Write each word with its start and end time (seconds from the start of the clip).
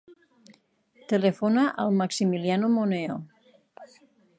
Telefona 1.11 1.67
al 1.85 1.93
Maximiliano 2.01 2.75
Moneo. 2.79 3.23